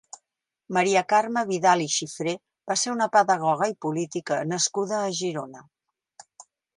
Maria 0.77 1.01
Carme 1.11 1.41
Vidal 1.49 1.83
i 1.83 1.89
Xifré 1.95 2.33
va 2.71 2.77
ser 2.85 2.93
una 2.95 3.09
pedagoga 3.17 3.67
i 3.73 3.77
política 3.87 4.39
nascuda 4.53 4.97
a 5.03 5.13
Girona. 5.19 5.63